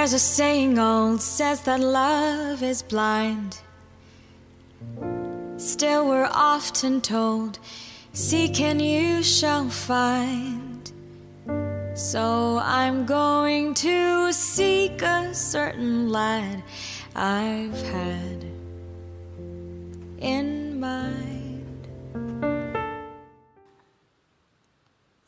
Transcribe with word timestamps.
There's 0.00 0.14
a 0.14 0.18
saying 0.18 0.78
old 0.78 1.20
says 1.20 1.60
that 1.64 1.78
love 1.78 2.62
is 2.62 2.80
blind. 2.80 3.58
Still, 5.58 6.08
we're 6.08 6.30
often 6.32 7.02
told, 7.02 7.58
Seek 8.14 8.62
and 8.62 8.80
you 8.80 9.22
shall 9.22 9.68
find. 9.68 10.90
So 11.92 12.60
I'm 12.62 13.04
going 13.04 13.74
to 13.74 14.32
seek 14.32 15.02
a 15.02 15.34
certain 15.34 16.08
lad 16.08 16.62
I've 17.14 17.82
had 17.82 18.49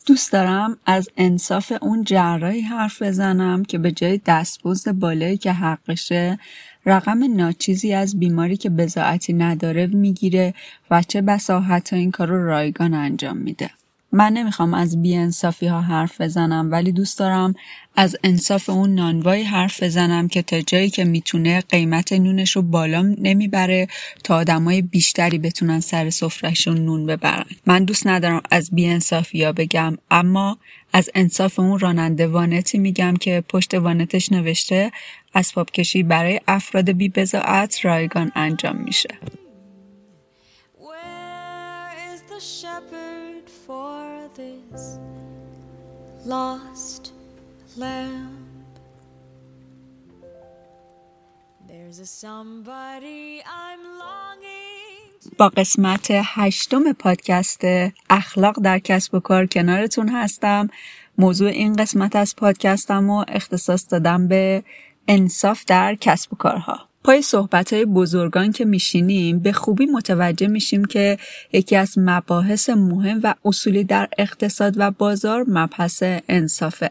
دوست 0.06 0.33
دارم 0.33 0.77
از 0.87 1.09
انصاف 1.16 1.73
اون 1.83 2.05
جراحی 2.05 2.60
حرف 2.60 3.02
بزنم 3.02 3.65
که 3.65 3.79
به 3.79 3.93
جای 3.93 4.20
دستبوز 4.27 4.88
بالایی 4.88 5.37
که 5.37 5.52
حقشه 5.52 6.38
رقم 6.87 7.37
ناچیزی 7.37 7.93
از 7.95 8.19
بیماری 8.19 8.57
که 8.57 8.70
بزاعتی 8.70 9.33
نداره 9.33 9.87
می‌گیره 9.87 10.55
و 10.91 11.02
چه 11.02 11.23
بسا 11.23 11.60
حتی 11.60 11.96
این 11.96 12.10
کار 12.10 12.29
رو 12.29 12.46
رایگان 12.46 12.95
انجام 12.95 13.37
میده. 13.37 13.70
من 14.12 14.33
نمی‌خوام 14.33 14.75
از 14.75 15.02
بیانصافی 15.02 15.66
ها 15.66 15.80
حرف 15.80 16.21
بزنم 16.21 16.69
ولی 16.71 16.93
دوست 16.93 17.19
دارم 17.19 17.55
از 17.97 18.16
انصاف 18.25 18.71
اون 18.71 18.95
نانوایی 18.95 19.43
حرف 19.43 19.83
بزنم 19.83 20.29
که 20.29 20.43
تا 20.43 20.61
جایی 20.61 20.91
که 20.91 21.05
می‌تونه 21.05 21.61
قیمت 21.61 22.12
نونش 22.12 22.57
رو 22.57 22.62
بالا 22.62 23.02
نمی‌بره 23.19 23.88
تا 24.25 24.37
آدمای 24.37 24.83
بیشتری 24.83 25.38
بتونن 25.38 25.80
سر 25.80 26.11
سفرهشون 26.11 26.85
نون 26.85 27.07
ببرن. 27.07 27.47
من 27.66 27.85
دوست 27.85 28.07
ندارم 28.07 28.43
از 28.51 28.71
بیانصافی 28.73 29.45
ها 29.45 29.52
بگم 29.52 29.99
اما 30.10 30.59
از 30.93 31.10
انصاف 31.15 31.59
اون 31.59 31.79
راننده 31.79 32.26
وانتی 32.26 32.79
میگم 32.79 33.15
که 33.16 33.45
پشت 33.49 33.74
وانتش 33.74 34.32
نوشته 34.32 34.93
اسباب 35.35 35.71
کشی 35.71 36.02
برای 36.02 36.41
افراد 36.49 36.91
بی 36.91 37.13
رایگان 37.82 38.32
انجام 38.35 38.76
میشه. 38.76 39.09
Shepherd 42.43 43.48
for 43.66 44.29
this 44.35 44.98
lost 46.24 47.12
lamb? 47.76 48.48
There's 51.68 52.01
a 52.01 52.07
somebody 52.07 53.43
I'm 53.46 53.82
longing 54.04 55.20
to 55.23 55.30
با 55.38 55.48
قسمت 55.48 56.07
هشتم 56.10 56.93
پادکست 56.93 57.60
اخلاق 58.10 58.60
در 58.63 58.79
کسب 58.79 59.15
و 59.15 59.20
کار 59.20 59.46
کنارتون 59.46 60.09
هستم 60.09 60.68
موضوع 61.18 61.48
این 61.48 61.76
قسمت 61.76 62.16
از 62.16 62.37
پادکستم 62.37 63.10
رو 63.10 63.24
اختصاص 63.29 63.87
دادم 63.90 64.28
به 64.28 64.65
انصاف 65.09 65.65
در 65.65 65.94
کسب 65.94 66.32
و 66.32 66.37
کارها 66.37 66.91
پای 67.04 67.22
صحبت 67.22 67.72
های 67.72 67.84
بزرگان 67.84 68.53
که 68.53 68.64
میشینیم 68.64 69.38
به 69.38 69.53
خوبی 69.53 69.86
متوجه 69.86 70.47
میشیم 70.47 70.84
که 70.84 71.19
یکی 71.53 71.76
از 71.76 71.94
مباحث 71.97 72.70
مهم 72.70 73.20
و 73.22 73.34
اصولی 73.44 73.84
در 73.84 74.08
اقتصاد 74.19 74.75
و 74.76 74.91
بازار 74.91 75.44
مبحث 75.48 76.03
انصافه. 76.28 76.91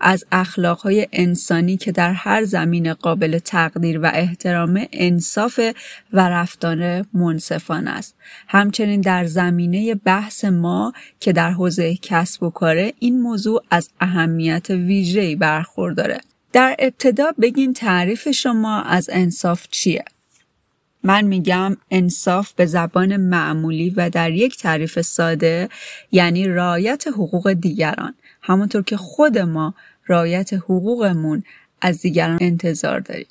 از 0.00 0.24
اخلاقهای 0.32 1.08
انسانی 1.12 1.76
که 1.76 1.92
در 1.92 2.12
هر 2.12 2.44
زمین 2.44 2.94
قابل 2.94 3.38
تقدیر 3.38 4.00
و 4.00 4.10
احترام 4.14 4.86
انصاف 4.92 5.60
و 6.12 6.28
رفتار 6.28 7.04
منصفانه 7.14 7.90
است. 7.90 8.14
همچنین 8.48 9.00
در 9.00 9.26
زمینه 9.26 9.94
بحث 9.94 10.44
ما 10.44 10.92
که 11.20 11.32
در 11.32 11.50
حوزه 11.50 11.96
کسب 11.96 12.42
و 12.42 12.50
کاره 12.50 12.92
این 12.98 13.22
موضوع 13.22 13.62
از 13.70 13.90
اهمیت 14.00 14.70
ویژه‌ای 14.70 15.36
برخورداره. 15.36 16.20
در 16.52 16.76
ابتدا 16.78 17.32
بگین 17.40 17.72
تعریف 17.72 18.30
شما 18.30 18.82
از 18.82 19.10
انصاف 19.12 19.66
چیه؟ 19.70 20.04
من 21.02 21.24
میگم 21.24 21.76
انصاف 21.90 22.52
به 22.52 22.66
زبان 22.66 23.16
معمولی 23.16 23.90
و 23.90 24.10
در 24.10 24.30
یک 24.30 24.58
تعریف 24.58 25.00
ساده 25.00 25.68
یعنی 26.12 26.48
رعایت 26.48 27.04
حقوق 27.08 27.52
دیگران 27.52 28.14
همونطور 28.42 28.82
که 28.82 28.96
خود 28.96 29.38
ما 29.38 29.74
رعایت 30.08 30.52
حقوقمون 30.52 31.42
از 31.80 32.00
دیگران 32.00 32.38
انتظار 32.40 33.00
داریم. 33.00 33.26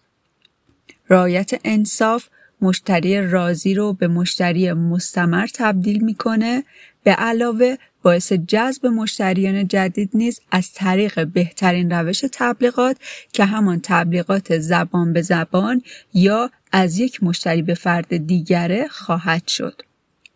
رعایت 1.09 1.51
انصاف 1.63 2.27
مشتری 2.61 3.27
راضی 3.27 3.73
رو 3.73 3.93
به 3.93 4.07
مشتری 4.07 4.73
مستمر 4.73 5.47
تبدیل 5.55 6.03
می‌کنه 6.03 6.63
به 7.03 7.11
علاوه 7.11 7.75
باعث 8.01 8.33
جذب 8.33 8.85
مشتریان 8.85 9.67
جدید 9.67 10.09
نیز 10.13 10.39
از 10.51 10.73
طریق 10.73 11.27
بهترین 11.27 11.91
روش 11.91 12.25
تبلیغات 12.31 12.97
که 13.33 13.45
همان 13.45 13.79
تبلیغات 13.83 14.59
زبان 14.59 15.13
به 15.13 15.21
زبان 15.21 15.81
یا 16.13 16.51
از 16.71 16.99
یک 16.99 17.23
مشتری 17.23 17.61
به 17.61 17.73
فرد 17.73 18.17
دیگره 18.27 18.87
خواهد 18.87 19.47
شد. 19.47 19.81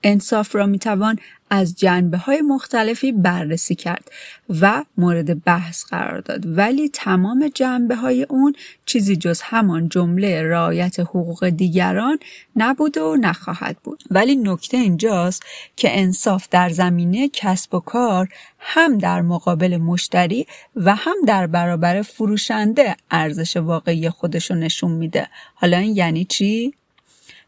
انصاف 0.03 0.55
را 0.55 0.65
می‌توان 0.65 1.19
از 1.55 1.75
جنبه 1.75 2.17
های 2.17 2.41
مختلفی 2.41 3.11
بررسی 3.11 3.75
کرد 3.75 4.11
و 4.49 4.83
مورد 4.97 5.43
بحث 5.43 5.85
قرار 5.85 6.19
داد. 6.19 6.57
ولی 6.57 6.89
تمام 6.89 7.51
جنبه 7.55 7.95
های 7.95 8.23
اون 8.23 8.53
چیزی 8.85 9.15
جز 9.15 9.41
همان 9.41 9.89
جمله 9.89 10.43
رعایت 10.43 10.99
حقوق 10.99 11.49
دیگران 11.49 12.19
نبود 12.55 12.97
و 12.97 13.15
نخواهد 13.15 13.77
بود. 13.83 14.03
ولی 14.11 14.35
نکته 14.35 14.77
اینجاست 14.77 15.43
که 15.75 15.99
انصاف 15.99 16.47
در 16.51 16.69
زمینه 16.69 17.29
کسب 17.29 17.75
و 17.75 17.79
کار 17.79 18.29
هم 18.59 18.97
در 18.97 19.21
مقابل 19.21 19.77
مشتری 19.77 20.47
و 20.75 20.95
هم 20.95 21.15
در 21.27 21.47
برابر 21.47 22.01
فروشنده 22.01 22.95
ارزش 23.11 23.57
واقعی 23.57 24.09
خودشو 24.09 24.55
نشون 24.55 24.91
میده. 24.91 25.27
حالا 25.55 25.77
این 25.77 25.95
یعنی 25.95 26.25
چی؟ 26.25 26.73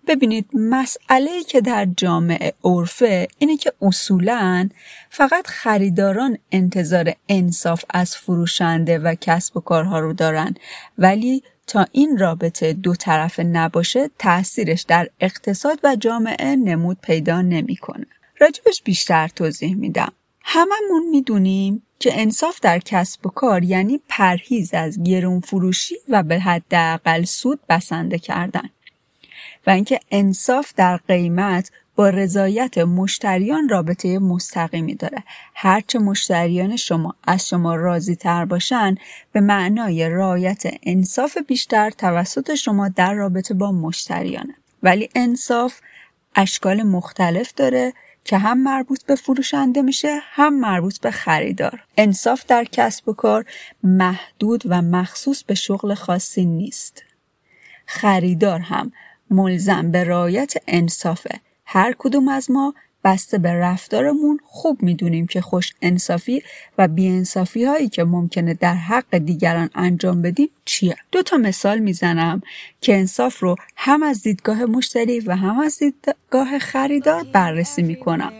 ببینید 0.07 0.49
مسئله 0.53 1.43
که 1.43 1.61
در 1.61 1.87
جامعه 1.97 2.53
عرفه 2.63 3.27
اینه 3.37 3.57
که 3.57 3.73
اصولا 3.81 4.69
فقط 5.09 5.47
خریداران 5.47 6.37
انتظار 6.51 7.13
انصاف 7.29 7.85
از 7.89 8.15
فروشنده 8.15 8.99
و 8.99 9.15
کسب 9.21 9.57
و 9.57 9.59
کارها 9.59 9.99
رو 9.99 10.13
دارن 10.13 10.55
ولی 10.97 11.43
تا 11.67 11.85
این 11.91 12.17
رابطه 12.17 12.73
دو 12.73 12.95
طرفه 12.95 13.43
نباشه 13.43 14.09
تاثیرش 14.19 14.81
در 14.81 15.09
اقتصاد 15.19 15.79
و 15.83 15.95
جامعه 15.95 16.55
نمود 16.55 16.97
پیدا 17.01 17.41
نمی‌کنه. 17.41 18.05
راجبش 18.39 18.81
بیشتر 18.83 19.27
توضیح 19.27 19.75
میدم. 19.75 20.11
هممون 20.43 21.09
می‌دونیم 21.11 21.83
که 21.99 22.21
انصاف 22.21 22.59
در 22.59 22.79
کسب 22.79 23.25
و 23.25 23.29
کار 23.29 23.63
یعنی 23.63 24.01
پرهیز 24.09 24.73
از 24.73 25.03
گرون 25.03 25.39
فروشی 25.39 25.95
و 26.09 26.23
به 26.23 26.39
حداقل 26.39 27.23
سود 27.23 27.59
بسنده 27.69 28.19
کردن. 28.19 28.69
و 29.67 29.69
اینکه 29.69 29.99
انصاف 30.11 30.73
در 30.75 30.97
قیمت 30.97 31.71
با 31.95 32.09
رضایت 32.09 32.77
مشتریان 32.77 33.69
رابطه 33.69 34.19
مستقیمی 34.19 34.95
داره. 34.95 35.23
هرچه 35.53 35.99
مشتریان 35.99 36.75
شما 36.75 37.15
از 37.27 37.47
شما 37.47 37.75
راضی 37.75 38.15
تر 38.15 38.45
باشن 38.45 38.95
به 39.31 39.41
معنای 39.41 40.09
رعایت 40.09 40.63
انصاف 40.83 41.37
بیشتر 41.47 41.89
توسط 41.89 42.55
شما 42.55 42.89
در 42.89 43.13
رابطه 43.13 43.53
با 43.53 43.71
مشتریانه. 43.71 44.55
ولی 44.83 45.09
انصاف 45.15 45.79
اشکال 46.35 46.83
مختلف 46.83 47.53
داره 47.53 47.93
که 48.25 48.37
هم 48.37 48.63
مربوط 48.63 49.03
به 49.05 49.15
فروشنده 49.15 49.81
میشه 49.81 50.19
هم 50.21 50.59
مربوط 50.59 50.99
به 50.99 51.11
خریدار. 51.11 51.83
انصاف 51.97 52.45
در 52.45 52.63
کسب 52.63 53.09
و 53.09 53.13
کار 53.13 53.45
محدود 53.83 54.63
و 54.65 54.81
مخصوص 54.81 55.43
به 55.43 55.55
شغل 55.55 55.93
خاصی 55.93 56.45
نیست. 56.45 57.03
خریدار 57.85 58.59
هم 58.59 58.91
ملزم 59.29 59.91
به 59.91 60.03
رعایت 60.03 60.53
انصافه 60.67 61.39
هر 61.65 61.95
کدوم 61.97 62.27
از 62.27 62.51
ما 62.51 62.73
بسته 63.03 63.37
به 63.37 63.53
رفتارمون 63.53 64.39
خوب 64.43 64.83
می‌دونیم 64.83 65.27
که 65.27 65.41
خوش 65.41 65.73
انصافی 65.81 66.43
و 66.77 66.87
بیانصافی 66.87 67.63
هایی 67.63 67.89
که 67.89 68.03
ممکنه 68.03 68.53
در 68.53 68.73
حق 68.73 69.17
دیگران 69.17 69.69
انجام 69.75 70.21
بدیم 70.21 70.49
چیه 70.65 70.95
دو 71.11 71.23
تا 71.23 71.37
مثال 71.37 71.79
می‌زنم 71.79 72.41
که 72.81 72.97
انصاف 72.97 73.39
رو 73.39 73.55
هم 73.75 74.03
از 74.03 74.23
دیدگاه 74.23 74.65
مشتری 74.65 75.19
و 75.19 75.35
هم 75.35 75.59
از 75.59 75.77
دیدگاه 75.79 76.59
خریدار 76.59 77.23
بررسی 77.23 77.83
می‌کنم. 77.83 78.33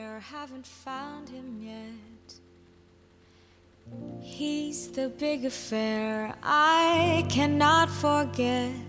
He's 4.38 4.82
the 4.98 5.08
big 5.24 5.42
affair 5.46 6.36
I 6.44 7.24
cannot 7.36 7.90
forget. 8.04 8.85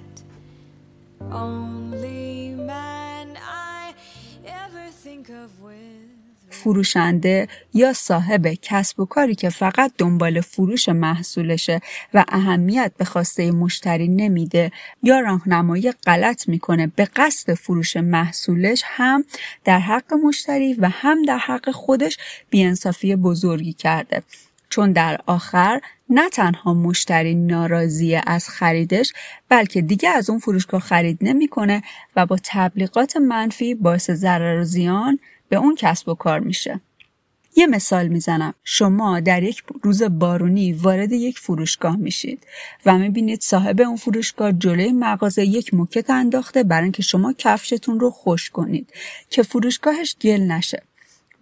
فروشنده 6.50 7.48
یا 7.74 7.92
صاحب 7.92 8.48
کسب 8.62 9.00
و 9.00 9.04
کاری 9.04 9.34
که 9.34 9.48
فقط 9.48 9.92
دنبال 9.98 10.40
فروش 10.40 10.88
محصولشه 10.88 11.80
و 12.14 12.24
اهمیت 12.28 12.92
به 12.98 13.04
خواسته 13.04 13.50
مشتری 13.50 14.08
نمیده 14.08 14.72
یا 15.02 15.20
راهنمایی 15.20 15.92
غلط 15.92 16.48
می‌کنه 16.48 16.92
به 16.96 17.04
قصد 17.04 17.54
فروش 17.54 17.96
محصولش 17.96 18.82
هم 18.84 19.24
در 19.64 19.78
حق 19.78 20.14
مشتری 20.24 20.74
و 20.74 20.88
هم 20.88 21.22
در 21.22 21.38
حق 21.38 21.70
خودش 21.70 22.18
بیانصافی 22.50 23.16
بزرگی 23.16 23.72
کرده. 23.72 24.22
چون 24.76 24.92
در 24.92 25.20
آخر 25.26 25.80
نه 26.08 26.28
تنها 26.28 26.74
مشتری 26.74 27.34
ناراضی 27.34 28.20
از 28.26 28.48
خریدش 28.48 29.12
بلکه 29.48 29.82
دیگه 29.82 30.08
از 30.08 30.30
اون 30.30 30.38
فروشگاه 30.38 30.80
خرید 30.80 31.18
نمی‌کنه 31.20 31.82
و 32.16 32.26
با 32.26 32.36
تبلیغات 32.44 33.16
منفی 33.16 33.74
باعث 33.74 34.10
ضرر 34.10 34.60
و 34.60 34.64
زیان 34.64 35.18
به 35.48 35.56
اون 35.56 35.74
کسب 35.74 36.08
و 36.08 36.14
کار 36.14 36.40
میشه. 36.40 36.80
یه 37.56 37.66
مثال 37.66 38.08
می‌زنم 38.08 38.54
شما 38.64 39.20
در 39.20 39.42
یک 39.42 39.62
روز 39.82 40.02
بارونی 40.02 40.72
وارد 40.72 41.12
یک 41.12 41.38
فروشگاه 41.38 41.96
میشید 41.96 42.46
و 42.86 42.98
می‌بینید 42.98 43.40
صاحب 43.40 43.80
اون 43.80 43.96
فروشگاه 43.96 44.52
جلوی 44.52 44.92
مغازه 44.92 45.44
یک 45.44 45.74
موکت 45.74 46.10
انداخته 46.10 46.62
برای 46.62 46.82
اینکه 46.82 47.02
شما 47.02 47.32
کفشتون 47.38 48.00
رو 48.00 48.10
خوش 48.10 48.50
کنید 48.50 48.92
که 49.30 49.42
فروشگاهش 49.42 50.16
گل 50.20 50.40
نشه 50.40 50.82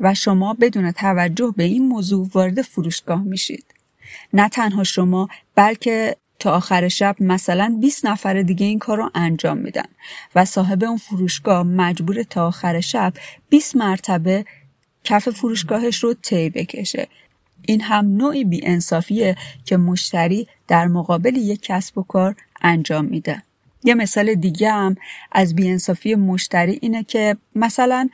و 0.00 0.14
شما 0.14 0.54
بدون 0.54 0.92
توجه 0.92 1.54
به 1.56 1.64
این 1.64 1.88
موضوع 1.88 2.28
وارد 2.34 2.62
فروشگاه 2.62 3.22
میشید. 3.22 3.64
نه 4.32 4.48
تنها 4.48 4.84
شما 4.84 5.28
بلکه 5.54 6.16
تا 6.38 6.52
آخر 6.52 6.88
شب 6.88 7.16
مثلا 7.20 7.78
20 7.80 8.06
نفر 8.06 8.42
دیگه 8.42 8.66
این 8.66 8.78
کار 8.78 8.98
رو 8.98 9.10
انجام 9.14 9.58
میدن 9.58 9.86
و 10.34 10.44
صاحب 10.44 10.84
اون 10.84 10.96
فروشگاه 10.96 11.62
مجبور 11.62 12.22
تا 12.22 12.46
آخر 12.46 12.80
شب 12.80 13.12
20 13.48 13.76
مرتبه 13.76 14.44
کف 15.04 15.28
فروشگاهش 15.28 16.04
رو 16.04 16.14
طی 16.14 16.50
بکشه. 16.50 17.08
این 17.66 17.80
هم 17.80 18.16
نوعی 18.16 18.44
بیانصافیه 18.44 19.36
که 19.64 19.76
مشتری 19.76 20.48
در 20.68 20.86
مقابل 20.86 21.36
یک 21.36 21.62
کسب 21.62 21.98
و 21.98 22.02
کار 22.02 22.34
انجام 22.62 23.04
میده. 23.04 23.42
یه 23.84 23.94
مثال 23.94 24.34
دیگه 24.34 24.70
هم 24.70 24.96
از 25.32 25.54
بیانصافی 25.54 26.14
مشتری 26.14 26.78
اینه 26.82 27.04
که 27.04 27.36
مثلا 27.54 28.08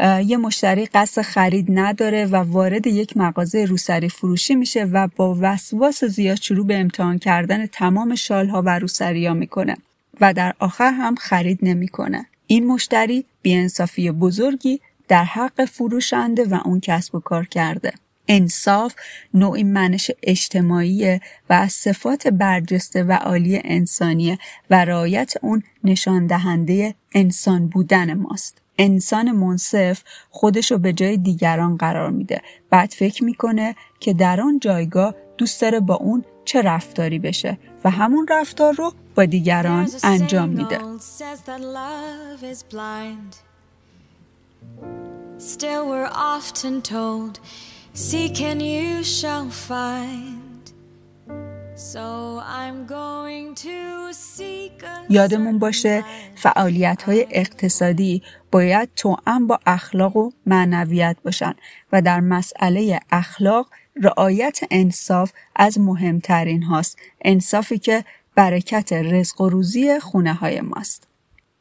یه 0.00 0.36
مشتری 0.36 0.86
قصد 0.86 1.22
خرید 1.22 1.66
نداره 1.70 2.26
و 2.26 2.36
وارد 2.36 2.86
یک 2.86 3.16
مغازه 3.16 3.64
روسری 3.64 4.08
فروشی 4.08 4.54
میشه 4.54 4.84
و 4.84 5.08
با 5.16 5.36
وسواس 5.40 6.04
زیاد 6.04 6.36
شروع 6.40 6.66
به 6.66 6.78
امتحان 6.78 7.18
کردن 7.18 7.66
تمام 7.66 8.14
شالها 8.14 8.62
و 8.62 8.78
روسری 8.78 9.26
ها 9.26 9.34
می‌کنه 9.34 9.76
و 10.20 10.34
در 10.34 10.54
آخر 10.58 10.92
هم 10.92 11.14
خرید 11.14 11.58
نمی‌کنه. 11.62 12.26
این 12.46 12.66
مشتری 12.66 13.24
بیانصافی 13.42 14.10
بزرگی 14.10 14.80
در 15.08 15.24
حق 15.24 15.64
فروشنده 15.64 16.44
و 16.44 16.58
اون 16.64 16.80
کسب 16.80 17.14
و 17.14 17.20
کار 17.20 17.44
کرده. 17.44 17.92
انصاف 18.28 18.94
نوعی 19.34 19.62
منش 19.62 20.10
اجتماعی 20.22 21.14
و 21.50 21.52
از 21.52 21.72
صفات 21.72 22.28
برجسته 22.28 23.02
و 23.04 23.12
عالی 23.12 23.60
انسانیه 23.64 24.38
و 24.70 24.84
رعایت 24.84 25.34
اون 25.42 25.62
نشان 25.84 26.26
دهنده 26.26 26.94
انسان 27.14 27.68
بودن 27.68 28.14
ماست. 28.14 28.61
انسان 28.78 29.32
منصف 29.32 30.02
خودش 30.30 30.70
رو 30.70 30.78
به 30.78 30.92
جای 30.92 31.16
دیگران 31.16 31.76
قرار 31.76 32.10
میده. 32.10 32.42
بعد 32.70 32.90
فکر 32.90 33.24
می‌کنه 33.24 33.76
که 34.00 34.12
در 34.12 34.40
آن 34.40 34.58
جایگاه 34.58 35.14
دوست 35.38 35.60
داره 35.60 35.80
با 35.80 35.94
اون 35.94 36.24
چه 36.44 36.62
رفتاری 36.62 37.18
بشه 37.18 37.58
و 37.84 37.90
همون 37.90 38.26
رفتار 38.30 38.74
رو 38.74 38.92
با 39.14 39.24
دیگران 39.24 39.90
انجام 40.02 40.48
میده. 40.48 40.78
Still 45.38 45.84
we're 45.92 46.14
often 46.36 46.74
told, 46.82 47.34
seek 48.08 48.36
and 48.50 48.62
you 48.62 49.02
shall 49.18 49.48
find. 49.68 50.41
یادمون 55.10 55.58
باشه 55.58 56.04
فعالیت 56.34 57.02
های 57.02 57.26
اقتصادی 57.30 58.22
باید 58.50 58.88
توأم 58.96 59.46
با 59.46 59.60
اخلاق 59.66 60.16
و 60.16 60.30
معنویت 60.46 61.16
باشن 61.24 61.54
و 61.92 62.02
در 62.02 62.20
مسئله 62.20 63.00
اخلاق 63.12 63.70
رعایت 63.96 64.60
انصاف 64.70 65.32
از 65.56 65.80
مهمترین 65.80 66.62
هاست. 66.62 66.98
انصافی 67.24 67.78
که 67.78 68.04
برکت 68.34 68.92
رزق 68.92 69.40
و 69.40 69.48
روزی 69.48 70.00
خونه 70.00 70.34
های 70.34 70.60
ماست. 70.60 71.08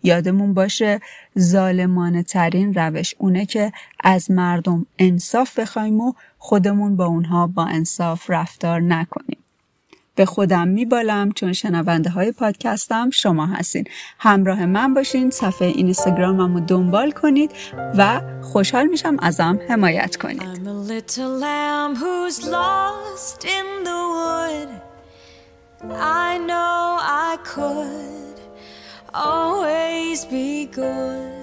یادمون 0.03 0.53
باشه 0.53 0.99
ظالمانه 1.39 2.23
ترین 2.23 2.73
روش 2.73 3.15
اونه 3.17 3.45
که 3.45 3.71
از 4.03 4.31
مردم 4.31 4.85
انصاف 4.99 5.59
بخوایم 5.59 6.01
و 6.01 6.13
خودمون 6.37 6.95
با 6.95 7.05
اونها 7.05 7.47
با 7.47 7.65
انصاف 7.65 8.29
رفتار 8.29 8.81
نکنیم. 8.81 9.40
به 10.15 10.25
خودم 10.25 10.67
میبالم 10.67 11.31
چون 11.31 11.53
شنونده 11.53 12.09
های 12.09 12.31
پادکستم 12.31 13.09
شما 13.09 13.45
هستین. 13.45 13.85
همراه 14.19 14.65
من 14.65 14.93
باشین 14.93 15.29
صفحه 15.29 15.67
اینستاگرامم 15.67 16.53
رو 16.53 16.59
دنبال 16.59 17.11
کنید 17.11 17.51
و 17.97 18.21
خوشحال 18.41 18.85
میشم 18.85 19.17
ازم 19.19 19.59
حمایت 19.69 20.15
کنید. 20.15 20.61
I 26.27 26.37
know 26.37 26.99
I 27.01 27.37
could 27.43 28.39
always 29.13 30.25
be 30.25 30.67
good. 30.67 31.40